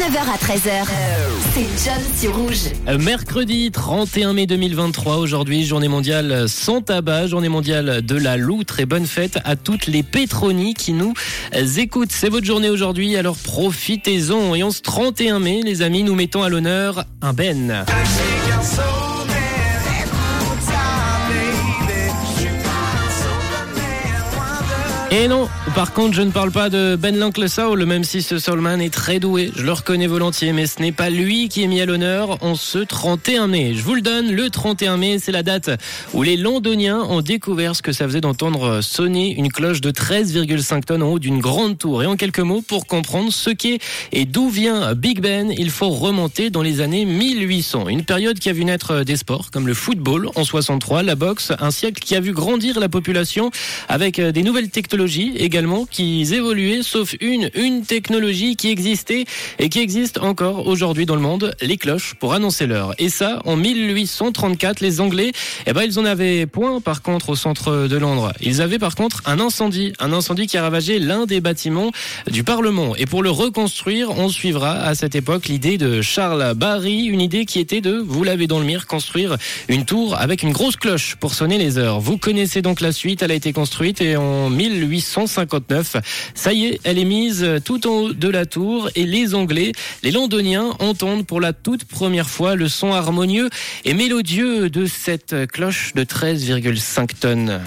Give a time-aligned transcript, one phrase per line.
[0.00, 0.86] 9h à 13h.
[1.52, 2.70] C'est John Rouge.
[2.88, 8.80] Euh, Mercredi 31 mai 2023, aujourd'hui, journée mondiale sans tabac, journée mondiale de la loutre
[8.80, 11.12] et bonne fête à toutes les pétronies qui nous
[11.76, 12.12] écoutent.
[12.12, 14.54] C'est votre journée aujourd'hui, alors profitez-en.
[14.54, 17.84] Et en ce 31 mai, les amis, nous mettons à l'honneur un Ben.
[25.12, 28.38] Et non, par contre, je ne parle pas de Ben l'Oncle Soul, même si ce
[28.38, 31.66] Soulman est très doué, je le reconnais volontiers, mais ce n'est pas lui qui est
[31.66, 33.74] mis à l'honneur en ce 31 mai.
[33.74, 35.68] Je vous le donne, le 31 mai, c'est la date
[36.14, 40.84] où les Londoniens ont découvert ce que ça faisait d'entendre sonner une cloche de 13,5
[40.84, 42.04] tonnes en haut d'une grande tour.
[42.04, 43.80] Et en quelques mots, pour comprendre ce qu'est
[44.12, 47.88] et d'où vient Big Ben, il faut remonter dans les années 1800.
[47.88, 51.52] Une période qui a vu naître des sports comme le football en 63, la boxe,
[51.58, 53.50] un siècle qui a vu grandir la population
[53.88, 59.24] avec des nouvelles technologies également qui évoluaient, sauf une, une technologie qui existait
[59.58, 62.94] et qui existe encore aujourd'hui dans le monde, les cloches pour annoncer l'heure.
[62.98, 65.32] Et ça, en 1834, les Anglais,
[65.66, 68.32] eh ben, ils en avaient point par contre au centre de Londres.
[68.40, 71.90] Ils avaient par contre un incendie, un incendie qui a ravagé l'un des bâtiments
[72.30, 72.94] du Parlement.
[72.96, 77.46] Et pour le reconstruire, on suivra à cette époque l'idée de Charles Barry, une idée
[77.46, 79.36] qui était de, vous l'avez dans le mire, construire
[79.68, 82.00] une tour avec une grosse cloche pour sonner les heures.
[82.00, 85.96] Vous connaissez donc la suite, elle a été construite et en 18 1859.
[86.34, 89.72] Ça y est, elle est mise tout en haut de la tour et les Anglais,
[90.02, 93.48] les Londoniens entendent pour la toute première fois le son harmonieux
[93.84, 97.60] et mélodieux de cette cloche de 13,5 tonnes.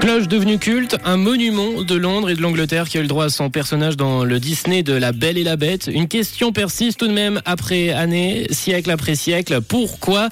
[0.00, 3.24] Cloche devenue culte, un monument de Londres et de l'Angleterre qui a eu le droit
[3.24, 5.90] à son personnage dans le Disney de La Belle et la Bête.
[5.92, 9.60] Une question persiste tout de même après année, siècle après siècle.
[9.66, 10.28] Pourquoi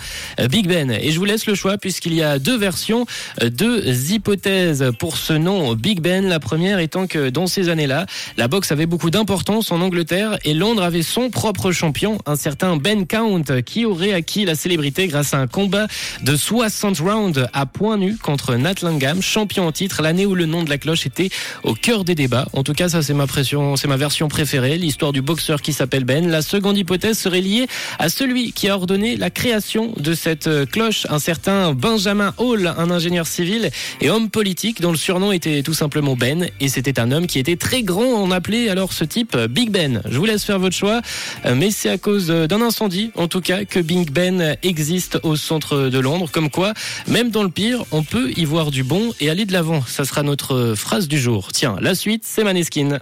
[0.49, 0.93] Big Ben?
[0.93, 3.07] Et je vous laisse le choix puisqu'il y a deux versions,
[3.43, 6.29] deux hypothèses pour ce nom Big Ben.
[6.29, 10.55] La première étant que dans ces années-là, la boxe avait beaucoup d'importance en Angleterre et
[10.55, 15.35] Londres avait son propre champion, un certain Ben Count, qui aurait acquis la célébrité grâce
[15.35, 15.89] à un combat
[16.23, 20.47] de 60 rounds à point nu contre Nat Langham, champion en titre, l'année où le
[20.47, 21.31] nom de la cloche était
[21.63, 22.47] au cœur des débats.
[22.53, 25.73] En tout cas, ça c'est ma pression, c'est ma version préférée, l'histoire du boxeur qui
[25.73, 26.29] s'appelle Ben.
[26.29, 27.67] La seconde hypothèse serait liée
[27.99, 32.73] à celui qui a ordonné la création de cette euh, cloche, un certain Benjamin Hall,
[32.77, 33.71] un ingénieur civil
[34.01, 37.39] et homme politique dont le surnom était tout simplement Ben et c'était un homme qui
[37.39, 40.03] était très grand, on appelait alors ce type Big Ben.
[40.09, 41.01] Je vous laisse faire votre choix,
[41.47, 45.37] euh, mais c'est à cause d'un incendie en tout cas que Big Ben existe au
[45.37, 46.75] centre de Londres, comme quoi
[47.07, 49.83] même dans le pire, on peut y voir du bon et aller de l'avant.
[49.83, 51.53] Ça sera notre phrase du jour.
[51.53, 53.01] Tiens, la suite, c'est Maneskin.